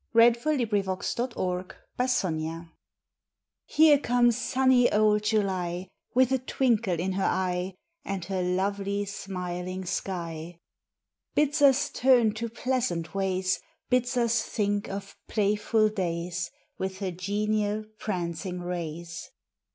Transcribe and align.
June 0.17 0.33
Thirtieth 0.33 0.71
JULY 0.71 0.97
SHOWERS 0.99 1.75
TJERE 1.99 2.73
comes 4.01 4.35
sunny 4.35 4.91
old 4.91 5.21
July 5.21 5.89
With 6.15 6.31
a 6.31 6.39
twinkle 6.39 6.99
in 6.99 7.11
her 7.11 7.23
eye 7.23 7.75
And 8.03 8.25
her 8.25 8.41
lovely 8.41 9.05
smiling 9.05 9.85
sky. 9.85 10.57
Bids 11.35 11.61
us 11.61 11.91
turn 11.91 12.33
to 12.33 12.49
pleasant 12.49 13.13
ways; 13.13 13.59
Bids 13.91 14.17
us 14.17 14.41
think 14.41 14.89
of 14.89 15.15
playful 15.27 15.89
days 15.89 16.49
With 16.79 16.97
her 16.97 17.11
genial 17.11 17.85
prancing 17.99 18.59
rays. 18.59 19.29